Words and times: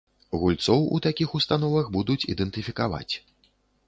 Гульцоў 0.43 0.85
у 0.95 1.01
такіх 1.05 1.35
установах 1.39 1.91
будуць 1.97 2.27
ідэнтыфікаваць. 2.35 3.13